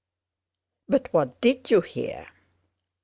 [0.89, 2.27] "But what did you hear?"